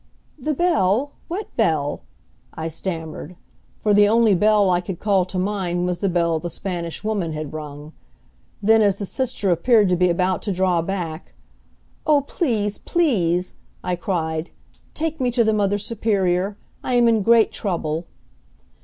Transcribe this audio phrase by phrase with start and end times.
[0.39, 1.11] "The bell?
[1.27, 2.01] What bell?"
[2.55, 3.35] I stammered,
[3.81, 7.33] for the only bell I could call to mind was the bell the Spanish Woman
[7.33, 7.93] had rung.
[8.63, 11.33] Then, as the sister appeared to be about to draw back,
[12.07, 13.53] "Oh, please, please,"
[13.83, 14.49] I cried,
[14.95, 16.57] "take me to the Mother Superior!
[16.83, 18.07] I am in great trouble!"